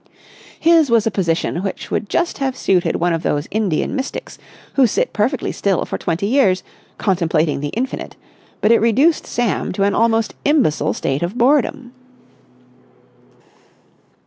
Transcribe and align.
His 0.59 0.89
was 0.89 1.05
a 1.05 1.11
position 1.11 1.57
which 1.61 1.91
would 1.91 2.09
just 2.09 2.39
have 2.39 2.57
suited 2.57 2.95
one 2.95 3.13
of 3.13 3.21
those 3.21 3.47
Indian 3.51 3.95
mystics 3.95 4.39
who 4.73 4.87
sit 4.87 5.13
perfectly 5.13 5.51
still 5.51 5.85
for 5.85 5.99
twenty 5.99 6.25
years, 6.25 6.63
contemplating 6.97 7.59
the 7.59 7.67
Infinite, 7.67 8.15
but 8.61 8.71
it 8.71 8.79
reduced 8.81 9.27
Sam 9.27 9.71
to 9.73 9.83
an 9.83 9.93
almost 9.93 10.33
imbecile 10.43 10.95
state 10.95 11.21
of 11.21 11.37
boredom. 11.37 11.91